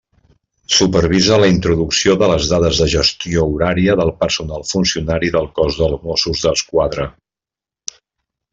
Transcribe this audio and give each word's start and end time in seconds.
Supervisa 0.75 1.35
la 1.41 1.49
introducció 1.55 2.15
de 2.21 2.29
les 2.31 2.47
dades 2.53 2.79
de 2.83 2.87
gestió 2.93 3.45
horària 3.51 3.97
del 4.01 4.09
personal 4.23 4.65
funcionari 4.71 5.31
del 5.37 5.49
cos 5.61 5.79
de 5.83 5.91
Mossos 6.09 6.43
d'Esquadra. 6.49 7.07